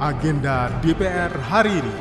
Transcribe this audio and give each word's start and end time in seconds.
Agenda 0.00 0.72
DPR 0.80 1.28
hari 1.44 1.76
ini. 1.76 1.96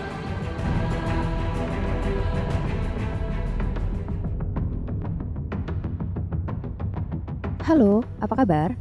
Halo, 7.68 8.00
apa 8.24 8.40
kabar? 8.40 8.72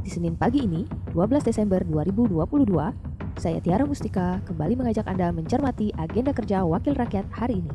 Di 0.00 0.08
Senin 0.08 0.32
pagi 0.40 0.64
ini, 0.64 0.88
12 1.12 1.44
Desember 1.44 1.84
2022, 1.84 2.48
saya 3.36 3.60
Tiara 3.60 3.84
Mustika 3.84 4.40
kembali 4.48 4.80
mengajak 4.80 5.12
Anda 5.12 5.28
mencermati 5.28 5.92
agenda 6.00 6.32
kerja 6.32 6.64
Wakil 6.64 6.96
Rakyat 6.96 7.28
hari 7.36 7.60
ini. 7.60 7.72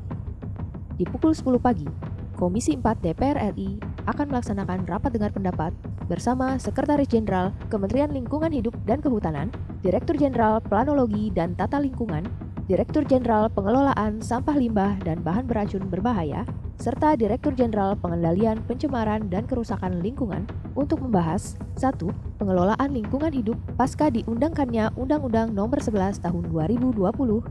Di 0.97 1.05
pukul 1.05 1.37
10 1.37 1.61
pagi, 1.61 1.85
Komisi 2.33 2.73
4 2.73 2.97
DPR 2.97 3.37
RI 3.53 3.77
akan 4.09 4.25
melaksanakan 4.33 4.89
rapat 4.89 5.13
dengar 5.13 5.37
pendapat 5.37 5.69
bersama 6.09 6.57
Sekretaris 6.57 7.07
Jenderal 7.07 7.53
Kementerian 7.69 8.09
Lingkungan 8.09 8.49
Hidup 8.49 8.73
dan 8.89 8.97
Kehutanan, 8.99 9.53
Direktur 9.86 10.17
Jenderal 10.17 10.57
Planologi 10.57 11.29
dan 11.29 11.54
Tata 11.54 11.77
Lingkungan, 11.77 12.25
Direktur 12.65 13.05
Jenderal 13.05 13.47
Pengelolaan 13.54 14.17
Sampah 14.17 14.57
Limbah 14.57 14.97
dan 15.05 15.21
Bahan 15.21 15.45
Beracun 15.45 15.86
Berbahaya, 15.86 16.50
serta 16.81 17.14
Direktur 17.14 17.53
Jenderal 17.53 17.93
Pengendalian 18.01 18.65
Pencemaran 18.65 19.29
dan 19.29 19.45
Kerusakan 19.45 20.01
Lingkungan 20.01 20.50
untuk 20.73 21.05
membahas 21.05 21.61
1. 21.77 22.01
Pengelolaan 22.41 22.89
lingkungan 22.89 23.29
hidup 23.29 23.59
pasca 23.78 24.09
diundangkannya 24.09 24.89
Undang-Undang 24.97 25.53
Nomor 25.53 25.78
11 25.78 26.25
Tahun 26.25 26.43
2020 26.50 26.97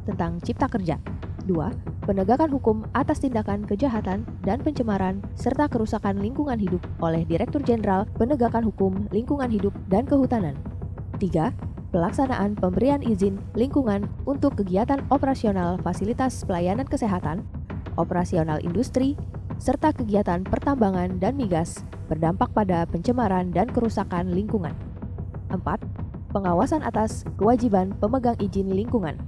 tentang 0.09 0.43
Cipta 0.43 0.67
Kerja. 0.67 0.99
2. 1.49 2.05
Penegakan 2.05 2.53
hukum 2.53 2.85
atas 2.93 3.25
tindakan 3.25 3.65
kejahatan 3.65 4.29
dan 4.45 4.61
pencemaran 4.61 5.25
serta 5.33 5.65
kerusakan 5.73 6.21
lingkungan 6.21 6.61
hidup 6.61 6.85
oleh 7.01 7.25
Direktur 7.25 7.65
Jenderal 7.65 8.05
Penegakan 8.21 8.69
Hukum 8.69 9.09
Lingkungan 9.09 9.49
Hidup 9.49 9.73
dan 9.89 10.05
Kehutanan. 10.05 10.61
3 11.17 11.89
pelaksanaan 11.89 12.53
pemberian 12.61 13.01
izin 13.01 13.41
lingkungan 13.57 14.05
untuk 14.29 14.61
kegiatan 14.61 15.01
operasional 15.09 15.81
fasilitas 15.81 16.45
pelayanan 16.45 16.85
kesehatan 16.85 17.49
operasional 17.99 18.63
industri, 18.63 19.19
serta 19.59 19.91
kegiatan 19.91 20.47
pertambangan 20.47 21.19
dan 21.19 21.35
migas 21.35 21.83
berdampak 22.07 22.55
pada 22.55 22.87
pencemaran 22.87 23.51
dan 23.51 23.67
kerusakan 23.67 24.31
lingkungan. 24.31 24.73
4. 25.51 25.59
Pengawasan 26.31 26.87
atas 26.87 27.27
kewajiban 27.41 27.97
pemegang 27.99 28.39
izin 28.39 28.71
lingkungan. 28.71 29.19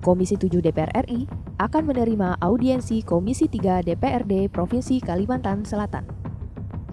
Komisi 0.00 0.32
7 0.32 0.64
DPR 0.64 1.04
RI 1.04 1.28
akan 1.60 1.92
menerima 1.92 2.40
audiensi 2.40 3.04
Komisi 3.04 3.52
3 3.52 3.84
DPRD 3.84 4.48
Provinsi 4.48 4.96
Kalimantan 4.96 5.60
Selatan. 5.60 6.08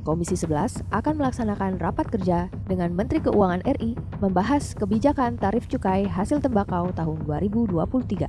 Komisi 0.03 0.35
11 0.35 0.83
akan 0.91 1.15
melaksanakan 1.15 1.79
rapat 1.79 2.11
kerja 2.11 2.51
dengan 2.67 2.91
Menteri 2.91 3.23
Keuangan 3.23 3.63
RI 3.63 3.95
membahas 4.19 4.75
kebijakan 4.75 5.39
tarif 5.39 5.71
cukai 5.71 6.03
hasil 6.03 6.43
tembakau 6.43 6.91
tahun 6.91 7.23
2023. 7.23 8.27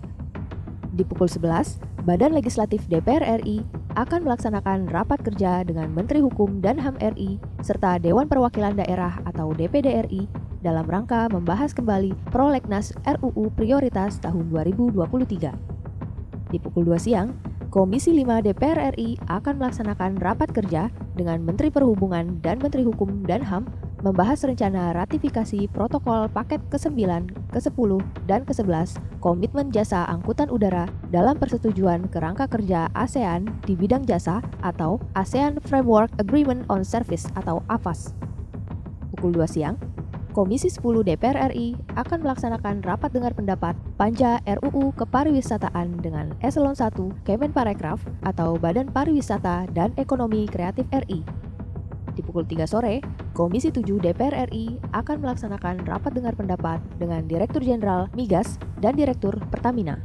Di 0.94 1.02
pukul 1.02 1.26
11, 1.26 1.82
Badan 2.06 2.30
Legislatif 2.30 2.86
DPR 2.86 3.42
RI 3.42 3.66
akan 3.98 4.30
melaksanakan 4.30 4.94
rapat 4.94 5.26
kerja 5.26 5.66
dengan 5.66 5.90
Menteri 5.90 6.22
Hukum 6.22 6.62
dan 6.62 6.78
HAM 6.78 7.02
RI 7.18 7.42
serta 7.66 7.98
Dewan 7.98 8.30
Perwakilan 8.30 8.78
Daerah 8.78 9.18
atau 9.26 9.50
DPD 9.50 10.06
RI 10.06 10.30
dalam 10.62 10.86
rangka 10.86 11.30
membahas 11.30 11.70
kembali 11.74 12.14
prolegnas 12.34 12.90
RUU 13.06 13.50
Prioritas 13.54 14.18
tahun 14.18 14.50
2023. 14.50 15.54
Di 16.48 16.58
pukul 16.58 16.88
2 16.88 16.98
siang, 16.98 17.34
Komisi 17.68 18.16
5 18.16 18.40
DPR 18.48 18.96
RI 18.96 19.20
akan 19.28 19.60
melaksanakan 19.60 20.16
rapat 20.24 20.48
kerja 20.56 20.88
dengan 21.20 21.44
Menteri 21.44 21.68
Perhubungan 21.68 22.40
dan 22.40 22.56
Menteri 22.64 22.80
Hukum 22.80 23.28
dan 23.28 23.44
HAM 23.44 23.68
membahas 24.00 24.40
rencana 24.46 24.96
ratifikasi 24.96 25.68
protokol 25.68 26.32
paket 26.32 26.64
ke-9, 26.72 27.28
ke-10, 27.52 27.90
dan 28.24 28.40
ke-11 28.48 28.96
Komitmen 29.20 29.68
Jasa 29.68 30.06
Angkutan 30.08 30.48
Udara 30.48 30.88
dalam 31.12 31.36
persetujuan 31.36 32.08
kerangka 32.08 32.48
kerja 32.48 32.88
ASEAN 32.96 33.44
di 33.68 33.76
bidang 33.76 34.08
jasa 34.08 34.40
atau 34.64 34.96
ASEAN 35.18 35.60
Framework 35.66 36.08
Agreement 36.16 36.64
on 36.72 36.86
Service 36.86 37.28
atau 37.36 37.60
AFAS. 37.68 38.16
Pukul 39.12 39.34
2 39.34 39.44
siang, 39.44 39.76
Komisi 40.38 40.70
10 40.70 41.02
DPR 41.02 41.50
RI 41.50 41.74
akan 41.98 42.22
melaksanakan 42.22 42.86
rapat 42.86 43.10
dengar 43.10 43.34
pendapat 43.34 43.74
Panja 43.98 44.38
RUU 44.46 44.94
Kepariwisataan 44.94 45.98
dengan 45.98 46.30
Eselon 46.38 46.78
1 46.78 46.94
Kemenparekraf 47.26 47.98
atau 48.22 48.54
Badan 48.54 48.86
Pariwisata 48.86 49.66
dan 49.74 49.90
Ekonomi 49.98 50.46
Kreatif 50.46 50.86
RI 50.94 51.26
di 52.14 52.22
pukul 52.22 52.46
3 52.46 52.70
sore, 52.70 53.02
Komisi 53.34 53.74
7 53.74 53.82
DPR 53.98 54.46
RI 54.46 54.78
akan 54.94 55.26
melaksanakan 55.26 55.82
rapat 55.86 56.14
dengar 56.14 56.34
pendapat 56.38 56.78
dengan 57.02 57.26
Direktur 57.26 57.62
Jenderal 57.62 58.06
Migas 58.14 58.62
dan 58.78 58.94
Direktur 58.94 59.38
Pertamina. 59.50 59.98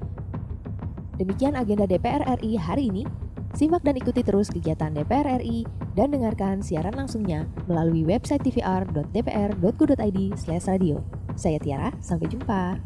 Demikian 1.17 1.53
agenda 1.53 1.85
DPR 1.85 2.25
RI 2.41 2.57
hari 2.57 2.89
ini. 2.89 3.05
Simak 3.53 3.85
dan 3.85 3.93
ikuti 3.93 4.25
terus 4.25 4.49
kegiatan 4.49 4.89
DPR 4.89 5.37
RI 5.37 5.61
dan 5.93 6.09
dengarkan 6.09 6.65
siaran 6.65 6.97
langsungnya 6.97 7.45
melalui 7.69 8.01
website 8.01 8.41
tvr.dpr.go.id 8.41 10.19
radio. 10.65 10.97
Saya 11.37 11.57
Tiara, 11.61 11.93
sampai 12.01 12.27
jumpa. 12.33 12.81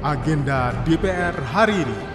Agenda 0.00 0.72
DPR 0.88 1.36
hari 1.52 1.84
ini. 1.84 2.11